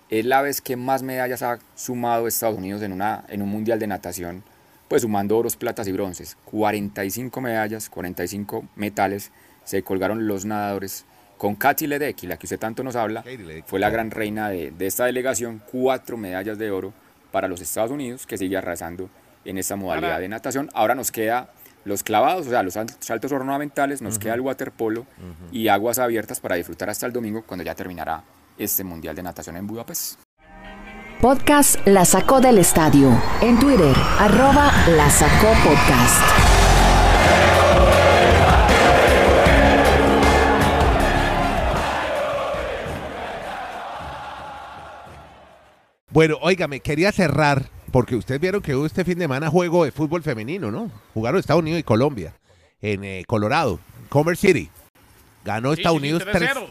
[0.10, 3.80] es la vez que más medallas ha sumado Estados Unidos en, una, en un mundial
[3.80, 4.44] de natación,
[4.88, 6.38] pues sumando oros, platas y bronces.
[6.46, 9.32] 45 medallas, 45 metales
[9.66, 11.06] se colgaron los nadadores.
[11.38, 13.24] Con Katy Ledecky, la que usted tanto nos habla,
[13.68, 16.94] fue la gran reina de, de esta delegación, cuatro medallas de oro
[17.32, 19.10] para los Estados Unidos, que sigue arrasando
[19.46, 20.70] en esta modalidad Ahora- de natación.
[20.74, 21.50] Ahora nos queda
[21.86, 25.06] los clavados, o sea, los sal- saltos ornamentales, nos queda el waterpolo
[25.52, 28.24] y aguas abiertas para disfrutar hasta el domingo, cuando ya terminará
[28.58, 30.20] este Mundial de Natación en Budapest.
[31.22, 33.10] Podcast La Sacó del Estadio.
[33.42, 36.57] En Twitter, arroba La Sacó Podcast.
[46.18, 49.92] Bueno, óigame, quería cerrar, porque ustedes vieron que hubo este fin de semana juego de
[49.92, 50.90] fútbol femenino, ¿no?
[51.14, 52.34] Jugaron Estados Unidos y Colombia.
[52.82, 54.68] en eh, Colorado, Commerce City.
[55.46, 56.50] Ganó Sí, Estados sí, Unidos 3.
[56.56, 56.68] 3-0.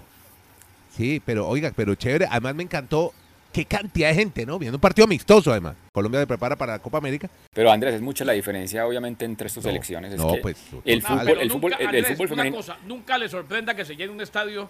[0.97, 2.27] Sí, pero oiga, pero chévere.
[2.29, 3.13] Además me encantó
[3.53, 4.59] qué cantidad de gente, ¿no?
[4.59, 5.77] Viendo un partido amistoso, además.
[5.93, 7.31] Colombia se prepara para la Copa América.
[7.55, 10.13] Pero Andrés, es mucha la diferencia obviamente entre estas No, selecciones.
[10.13, 11.01] Es no, que pues, el.
[11.03, 12.57] No, fútbol, el fútbol, nunca, el, el Andrés, fútbol una femenino.
[12.57, 14.69] cosa, nunca le sorprenda que se llene un estadio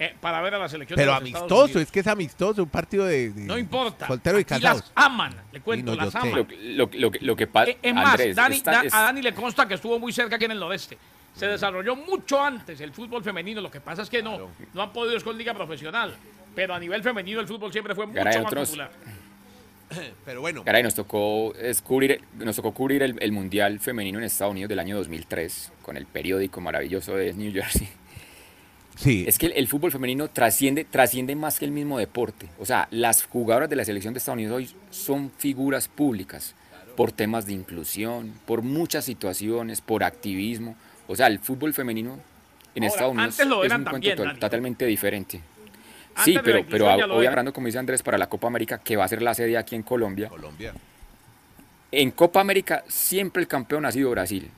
[0.00, 2.68] eh, para ver a la selección Pero de los amistoso, es que es amistoso, un
[2.68, 4.06] partido de, de- No importa.
[4.06, 4.82] soltero y casados.
[4.82, 6.30] las aman, le cuento, Sí, no, yo las aman.
[6.36, 6.46] Lo,
[6.86, 9.00] lo, lo, que- lo que pasa, Eh, Es más, Andrés, Dani- está- Da- es- a
[9.02, 10.96] Dani le consta que estuvo muy cerca aquí en el nordeste.
[11.34, 13.60] Se desarrolló mucho antes el fútbol femenino.
[13.60, 16.16] Lo que pasa es que no, no han podido con liga profesional.
[16.54, 18.90] Pero a nivel femenino el fútbol siempre fue mucho más otros- popular.
[20.24, 24.52] Pero bueno, Caray, nos tocó, cubrir, nos tocó cubrir el, el Mundial Femenino en Estados
[24.52, 27.88] Unidos del año 2003 con el periódico maravilloso de New Jersey.
[28.98, 29.24] Sí.
[29.26, 32.48] Es que el, el fútbol femenino trasciende, trasciende más que el mismo deporte.
[32.58, 36.54] O sea, las jugadoras de la selección de Estados Unidos hoy son figuras públicas
[36.96, 40.74] por temas de inclusión, por muchas situaciones, por activismo.
[41.06, 42.18] O sea, el fútbol femenino
[42.74, 44.40] en Ahora, Estados Unidos antes lo es un cuento también, Dani.
[44.40, 45.40] totalmente diferente.
[46.16, 47.30] Antes Sí, pero, pero hoy era.
[47.30, 49.76] hablando, como dice Andrés, para la Copa América, que va a ser la sede aquí
[49.76, 50.28] en Colombia.
[50.28, 50.74] Colombia.
[51.92, 54.50] En Copa América siempre el campeón ha sido Brasil.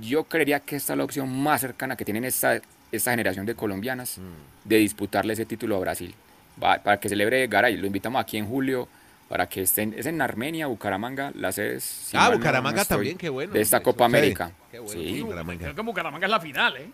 [0.00, 2.60] Yo creería que esta es la opción más cercana que tienen esta,
[2.92, 4.68] esta generación de colombianas Mm.
[4.68, 6.14] de disputarle ese título a Brasil.
[6.62, 8.88] Va- para que celebre Garay, lo invitamos aquí en julio
[9.28, 11.82] para que estén, es en Armenia, Bucaramanga, las sedes.
[11.84, 13.52] si Ah, mal no- Bucaramanga no estoy, también, qué bueno.
[13.52, 14.04] De esta Copa.
[14.04, 14.52] América.
[14.70, 15.62] Qué bueno, Sí, Bucaramanga.
[15.62, 16.90] Creo que Bucaramanga es la final, ¿eh?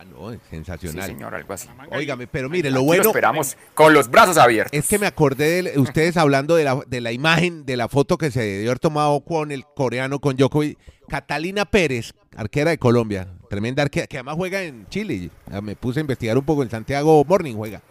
[0.00, 1.06] Ah, no, es sí, sensacional.
[1.06, 1.68] señor, algo así.
[1.90, 4.72] Óigame, pero mire, lo Aquí bueno esperamos con los brazos abiertos.
[4.72, 8.16] es que me acordé de ustedes hablando de la, de la imagen, de la foto
[8.16, 10.78] que se debió haber tomado con el coreano, con Djokovic.
[11.08, 15.30] Catalina Pérez, arquera de Colombia, tremenda arquera, que además juega en Chile.
[15.50, 17.82] Ya Me puse a investigar un poco, en Santiago Morning juega.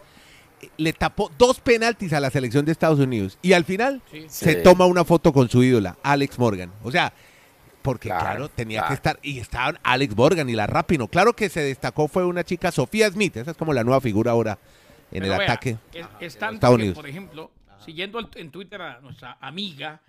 [0.78, 4.26] Le tapó dos penaltis a la selección de Estados Unidos y al final Sí.
[4.30, 4.60] se Sí.
[4.63, 6.72] toma una foto con su ídola, Alex Morgan.
[6.84, 7.12] O sea,
[7.91, 8.89] porque claro, Claro, tenía claro.
[8.89, 11.08] que estar, y estaban Alex Morgan y la Rapino.
[11.08, 14.32] Claro que se destacó fue una chica, Sofía Smith, esa es como la nueva figura
[14.32, 14.60] ahora
[15.12, 15.78] en Pero el vea, ataque.
[15.93, 16.95] Es, es tanto Estados que, Unidos.
[16.97, 20.02] por ejemplo, siguiendo el- en Twitter a nuestra amiga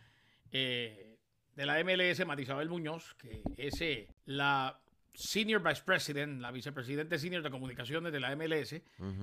[0.52, 1.16] eh,
[1.54, 4.80] de la MLS, Marisabel Muñoz, que es eh, la
[5.14, 8.72] Senior Vice President, la vicepresidente senior de comunicaciones de la MLS,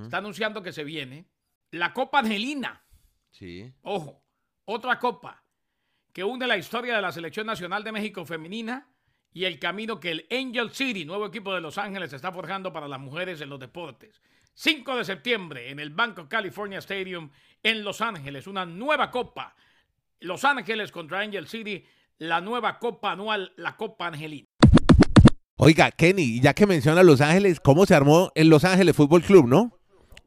[0.04, 1.26] está anunciando que se viene
[1.72, 2.82] la Copa Angelina.
[3.32, 3.72] Sí.
[3.82, 4.22] Ojo,
[4.66, 5.44] otra copa
[6.16, 8.88] que une la historia de la Selección Nacional de México femenina
[9.34, 12.88] y el camino que el Angel City, nuevo equipo de Los Ángeles, está forjando para
[12.88, 14.22] las mujeres en los deportes.
[14.54, 19.58] 5 de septiembre en el Bank of California Stadium en Los Ángeles, una nueva copa.
[20.22, 21.84] Los Ángeles contra Angel City,
[22.18, 24.48] la nueva copa anual, la Copa Angelina.
[25.58, 29.48] Oiga, Kenny, ya que menciona Los Ángeles, ¿cómo se armó el Los Ángeles Fútbol Club,
[29.50, 29.78] no?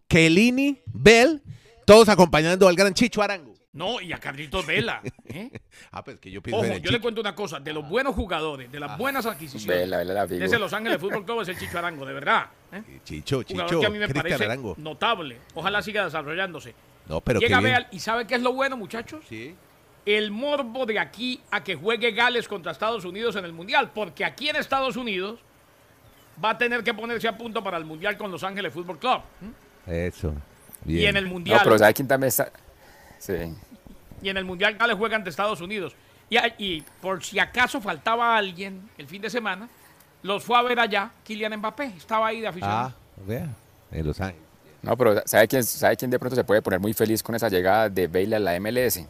[0.07, 1.43] Kelini, Bell,
[1.87, 3.58] todos acompañando al gran Chicho Arango.
[3.73, 5.03] No, y a Carlitos Vela.
[5.27, 5.51] ¿eh?
[5.93, 8.15] Ah, pues que yo pienso Ojo, en yo le cuento una cosa, de los buenos
[8.15, 9.79] jugadores, de las buenas adquisiciones.
[9.81, 10.59] Vela, vela la de ese figura.
[10.59, 12.47] Los Ángeles Fútbol Club es el Chicho Arango, de verdad.
[12.73, 12.83] ¿eh?
[13.05, 14.75] Chicho, jugador Chicho, que a mí me Cristian parece Arango.
[14.79, 15.39] notable.
[15.55, 16.75] Ojalá siga desarrollándose.
[17.07, 17.61] No, pero Llega.
[17.61, 19.25] Bale y ¿sabe qué es lo bueno, muchachos?
[19.29, 19.55] Sí.
[20.07, 23.91] El morbo de aquí a que juegue Gales contra Estados Unidos en el Mundial.
[23.95, 25.39] Porque aquí en Estados Unidos
[26.43, 29.21] va a tener que ponerse a punto para el Mundial con Los Ángeles Fútbol Club.
[29.87, 30.35] Eso.
[30.87, 31.11] Y Bien.
[31.11, 31.61] en el No, Mundial.
[31.63, 32.51] pero ¿sabe quién también está?
[33.19, 33.55] Sí.
[34.23, 35.95] y en el Mundial Gales juega ante Estados Unidos.
[36.59, 39.69] Y por si acaso faltaba alguien el fin de semana,
[40.23, 41.85] los fue a ver allá Kylian Mbappé.
[41.97, 42.89] Estaba ahí de aficionado.
[42.89, 42.95] Ah,
[43.27, 43.49] vea,
[43.91, 44.43] en Los Ángeles.
[44.83, 47.49] No, pero ¿sabe quién, ¿sabe quién de pronto se puede poner muy feliz con esa
[47.49, 49.01] llegada de Bale a la MLS?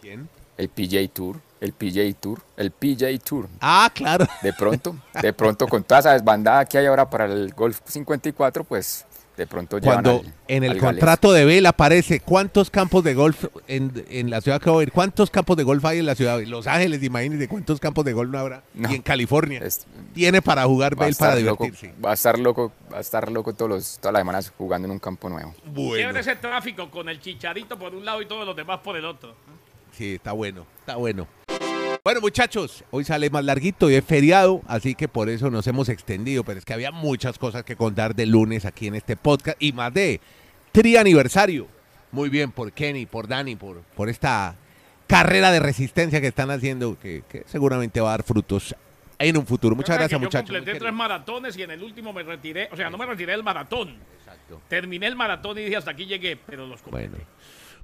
[0.00, 0.28] ¿Quién?
[0.56, 3.48] El PJ Tour, el PJ Tour, el PJ Tour.
[3.60, 4.26] Ah, claro.
[4.42, 8.64] De pronto, de pronto con toda esa desbandada que hay ahora para el Golf 54,
[8.64, 9.04] pues
[9.36, 10.90] de pronto Cuando al- en el al Gales.
[11.00, 14.82] contrato de Bell aparece cuántos campos de golf en, en la ciudad que voy a
[14.84, 16.40] ir, cuántos campos de golf hay en la ciudad.
[16.42, 18.62] Los Ángeles, imagínense cuántos campos de golf no habrá.
[18.74, 18.90] No.
[18.90, 19.60] Y en California.
[19.64, 21.94] Es- Tiene para jugar Bell para loco, divertirse.
[22.04, 24.92] va a estar loco, va a estar loco todos los, todas las semanas jugando en
[24.92, 25.52] un campo nuevo.
[25.66, 26.16] Bueno.
[26.18, 29.34] Ese tráfico con el chicharito por un lado y todos los demás por el otro.
[29.92, 31.26] Sí, está bueno, está bueno.
[32.06, 35.88] Bueno, muchachos, hoy sale más larguito y es feriado, así que por eso nos hemos
[35.88, 39.56] extendido, pero es que había muchas cosas que contar de lunes aquí en este podcast
[39.58, 40.20] y más de
[40.70, 41.66] tri aniversario.
[42.12, 44.54] Muy bien, por Kenny, por Dani, por, por esta
[45.06, 48.76] carrera de resistencia que están haciendo, que, que seguramente va a dar frutos
[49.18, 49.74] en un futuro.
[49.74, 50.50] Muchas gracias, muchachos.
[50.50, 52.68] Yo completé tres maratones y en el último me retiré.
[52.70, 53.96] O sea, no me retiré del maratón.
[54.18, 54.60] Exacto.
[54.68, 57.08] Terminé el maratón y dije hasta aquí llegué, pero los completé.
[57.08, 57.24] Bueno.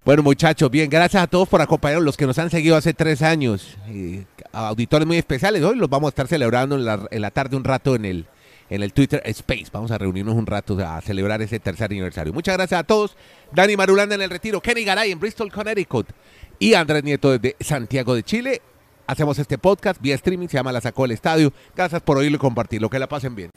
[0.03, 3.21] Bueno, muchachos, bien, gracias a todos por acompañarnos, los que nos han seguido hace tres
[3.21, 3.77] años.
[3.87, 7.57] y auditores muy especiales, hoy los vamos a estar celebrando en la, en la tarde
[7.57, 8.27] un rato en el,
[8.71, 9.67] en el Twitter Space.
[9.71, 12.33] Vamos a reunirnos un rato a celebrar ese tercer aniversario.
[12.33, 13.15] Muchas gracias a todos.
[13.53, 16.09] Dani Marulanda en el retiro, Kenny Garay en Bristol, Connecticut
[16.59, 18.63] y Andrés Nieto desde Santiago de Chile.
[19.07, 21.53] hacemos este podcast vía streaming, se llama La Sacó del Estadio.
[21.77, 22.89] Gracias por oírlo y compartirlo.
[22.89, 23.51] Que la pasen bien.